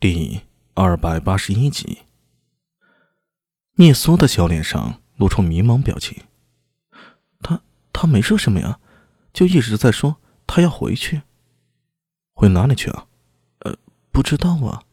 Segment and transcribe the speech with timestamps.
[0.00, 0.42] 第
[0.74, 2.02] 二百八十一集，
[3.74, 6.22] 聂苏的小脸上露出迷茫表情。
[7.42, 7.60] 他
[7.92, 8.78] 他没说什么呀，
[9.32, 11.22] 就一直在说他要回去。
[12.32, 13.06] 回哪里去啊？
[13.58, 13.76] 呃，
[14.12, 14.84] 不知道啊。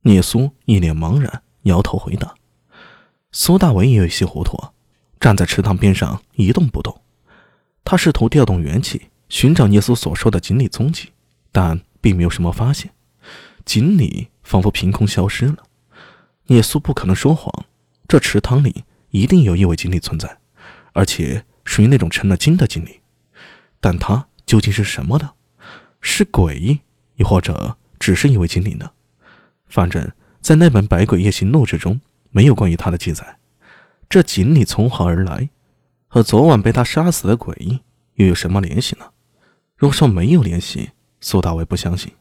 [0.00, 2.34] 聂苏一脸茫然，摇头回答。
[3.30, 4.60] 苏大伟也有些糊涂，
[5.20, 7.00] 站在池塘边上一动不动。
[7.84, 11.12] 他试图调动元气，寻找聂苏所说的锦鲤踪迹，
[11.52, 12.92] 但并没有什么发现。
[13.64, 15.64] 锦鲤仿佛凭空消失了。
[16.46, 17.66] 聂苏不可能说谎，
[18.06, 20.38] 这池塘里一定有一位锦鲤存在，
[20.92, 23.00] 而且属于那种成了精的锦鲤。
[23.80, 25.32] 但它究竟是什么呢？
[26.00, 26.80] 是鬼，
[27.16, 28.90] 又或者只是一位锦鲤呢？
[29.66, 33.38] 反正，在那本《百鬼夜行录》之中，没有关于他的记载。
[34.08, 35.48] 这锦鲤从何而来？
[36.06, 37.80] 和昨晚被他杀死的鬼
[38.14, 39.06] 又有什么联系呢？
[39.76, 40.90] 若说没有联系，
[41.20, 42.12] 苏大伟不相信。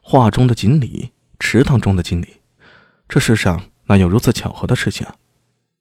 [0.00, 2.40] 画中的锦鲤，池塘中的锦鲤，
[3.08, 5.14] 这世上哪有如此巧合的事情啊？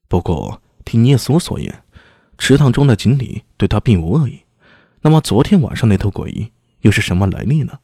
[0.07, 1.83] 不过听聂苏所言，
[2.38, 4.41] 池塘中的锦鲤对他并无恶意。
[5.02, 7.80] 那么昨天晚上那头鬼又是什么来历呢？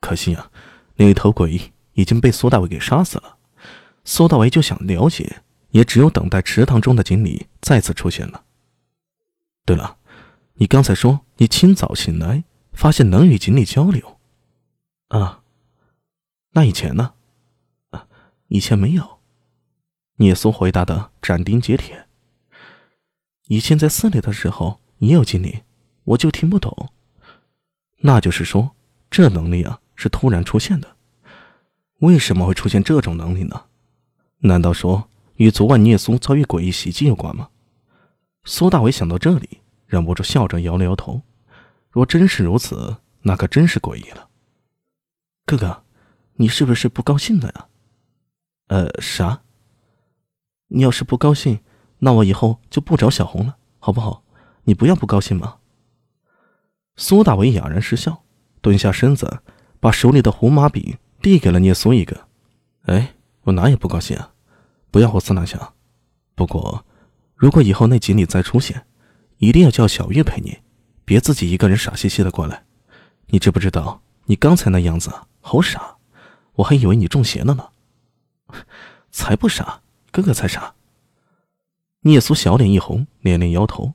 [0.00, 0.50] 可惜啊，
[0.96, 3.36] 那头鬼已经被苏大伟给杀死了。
[4.04, 8.44] 苏大伟就想了解，也只有等待池塘中的锦鲤再次出现了。
[9.64, 9.98] 对了，
[10.54, 14.18] 你刚才说你清早醒来，发现能与锦鲤交流，
[15.08, 15.39] 啊？
[16.52, 17.14] 那以前呢？
[18.48, 19.20] 以前没有。
[20.16, 22.06] 聂苏回答的斩钉截铁。
[23.46, 25.62] 以前在寺里的时候也有经历，
[26.02, 26.92] 我就听不懂。
[27.98, 28.72] 那就是说，
[29.08, 30.96] 这能力啊是突然出现的。
[32.00, 33.66] 为什么会出现这种能力呢？
[34.38, 37.50] 难道说与昨晚聂苏遭遇诡异袭击有关吗？
[38.44, 41.22] 苏大伟想到这里，忍不住笑着摇了摇头。
[41.90, 44.28] 若真是如此，那可真是诡异了。
[45.46, 45.84] 哥哥。
[46.40, 47.66] 你是不是不高兴了呀？
[48.68, 49.42] 呃，啥？
[50.68, 51.60] 你要是不高兴，
[51.98, 54.24] 那我以后就不找小红了，好不好？
[54.64, 55.58] 你不要不高兴嘛。
[56.96, 58.22] 苏大伟哑然失笑，
[58.62, 59.42] 蹲下身子，
[59.80, 62.26] 把手里的胡麻饼递给了聂苏一个。
[62.84, 64.32] 哎，我哪有不高兴啊？
[64.90, 65.74] 不要胡思乱想。
[66.34, 66.86] 不过，
[67.34, 68.86] 如果以后那锦鲤再出现，
[69.36, 70.56] 一定要叫小玉陪你，
[71.04, 72.64] 别自己一个人傻兮兮的过来。
[73.26, 75.12] 你知不知道，你刚才那样子
[75.42, 75.98] 好傻。
[76.60, 77.70] 我还以为你中邪了呢，
[79.10, 80.74] 才不傻，哥哥才傻。
[82.00, 83.94] 聂苏小脸一红，连连摇头。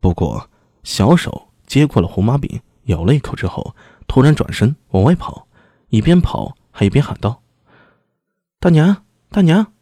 [0.00, 0.50] 不过
[0.82, 3.74] 小手接过了胡麻饼，咬了一口之后，
[4.06, 5.46] 突然转身往外跑，
[5.88, 7.42] 一边跑还一边喊道
[8.60, 9.72] ：“大娘，大娘，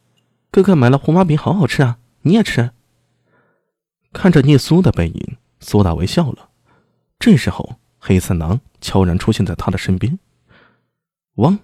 [0.51, 2.71] 哥哥买了胡麻饼，好好吃啊，你也吃。”
[4.13, 6.51] 看着聂苏的背影，苏大为笑了。
[7.19, 10.19] 这时候，黑三郎悄然出现在他的身边，
[11.37, 11.59] 汪。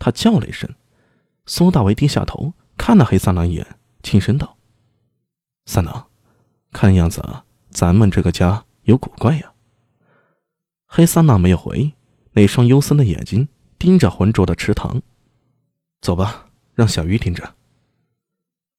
[0.00, 0.68] 他叫了一声，
[1.46, 4.56] 苏大为低下头看了黑三郎一眼，轻声道
[5.66, 6.08] ：“三郎，
[6.72, 7.22] 看样子
[7.70, 9.52] 咱们这个家有古怪呀。”
[10.92, 11.92] 黑三郎没有回应，
[12.32, 13.46] 那双幽森的眼睛
[13.78, 15.02] 盯着浑浊的池塘。
[16.00, 17.54] 走吧，让小鱼盯着。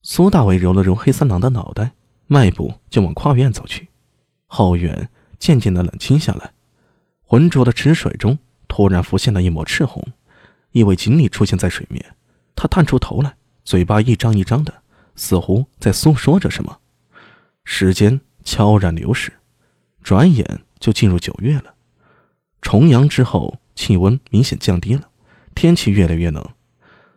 [0.02, 1.92] 苏大为揉了揉黑三郎的脑袋，
[2.26, 3.88] 迈步就往跨院走去。
[4.48, 6.52] 后院渐渐的冷清下来，
[7.22, 10.04] 浑浊的池水中突然浮现了一抹赤红。
[10.72, 12.16] 一位锦鲤出现在水面，
[12.56, 14.84] 他探出头来，嘴巴一张一张的，
[15.16, 16.80] 似乎在诉说着什么。
[17.64, 19.32] 时间悄然流逝，
[20.02, 21.76] 转眼就进入九月了。
[22.62, 25.10] 重阳之后，气温明显降低了，
[25.56, 26.48] 天气越来越冷。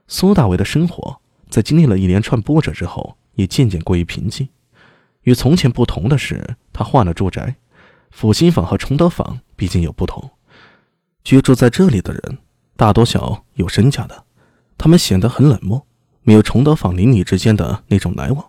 [0.09, 4.49] 苏大伟的生活在经历了一连串波折之后，也渐渐归于平静。
[5.23, 7.57] 与从前不同的是，他换了住宅。
[8.11, 10.31] 阜新坊和崇德坊毕竟有不同，
[11.25, 12.39] 居住在这里的人。
[12.77, 14.25] 大多小有身家的，
[14.77, 15.87] 他们显得很冷漠，
[16.23, 18.45] 没有崇德坊邻里之间的那种来往。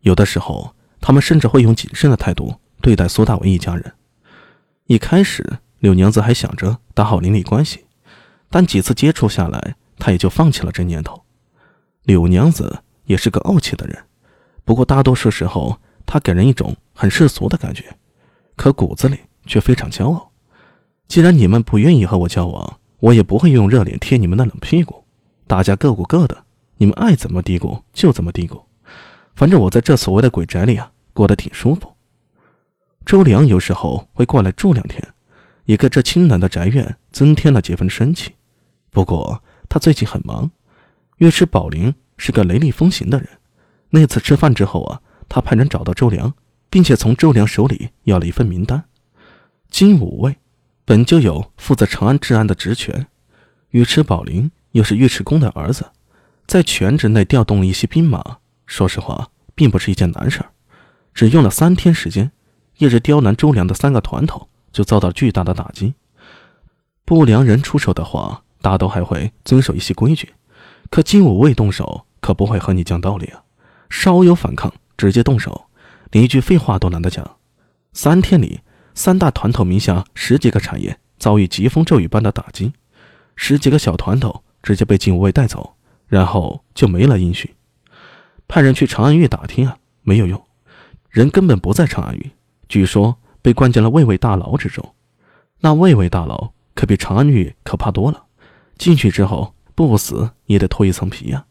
[0.00, 3.94] 有的时候，他们甚至会用谨慎的态度对待苏大伟一家人。
[4.86, 7.86] 一开始，柳娘子还想着打好邻里关系，
[8.50, 11.24] 但几次接触下来，她也就放弃了这念头。
[12.02, 14.04] 柳娘子也是个傲气的人，
[14.64, 17.96] 不过大多数时候，她给人一种很世俗的感觉，
[18.54, 20.30] 可骨子里却非常骄傲。
[21.08, 25.04] 既然你们不愿意和我交往，我也不会用热脸贴你们的冷屁股，
[25.46, 26.44] 大家各顾各的，
[26.78, 28.62] 你们爱怎么嘀咕就怎么嘀咕，
[29.34, 31.92] 反正我在这所谓的鬼宅里啊，过得挺舒服。
[33.04, 35.06] 周良有时候会过来住两天，
[35.66, 38.34] 也给这清冷的宅院增添了几分生气。
[38.90, 40.50] 不过他最近很忙，
[41.18, 43.28] 岳池宝林是个雷厉风行的人。
[43.90, 46.34] 那次吃饭之后啊，他派人找到周良，
[46.70, 48.84] 并且从周良手里要了一份名单，
[49.70, 50.36] 金五位。
[50.86, 53.08] 本就有负责长安治安的职权，
[53.72, 55.90] 尉迟宝林又是尉迟恭的儿子，
[56.46, 60.50] 在全职内调动了一些兵马，说实话，并不是一件难事儿。
[61.12, 62.30] 只用了三天时间，
[62.78, 65.94] 一直刁难周良的三个团头就遭到巨大的打击。
[67.04, 70.34] 不良人出手的话，大都还会遵守一些规矩，
[70.88, 73.42] 可金武卫动手，可不会和你讲道理啊！
[73.90, 75.66] 稍有反抗，直接动手，
[76.12, 77.38] 连一句废话都懒得讲。
[77.92, 78.60] 三天里，
[78.96, 82.72] 三大团头名下十几个产业遭遇疾风骤雨般的打击，
[83.36, 85.74] 十几个小团头直接被金武卫带走，
[86.08, 87.48] 然后就没了音讯。
[88.48, 90.42] 派人去长安狱打听啊，没有用。
[91.10, 92.30] 人根本不在长安狱，
[92.68, 94.94] 据说被关进了卫卫大牢之中。
[95.60, 98.24] 那卫卫大牢可比长安狱可怕多了，
[98.78, 101.44] 进去之后不死也得脱一层皮呀。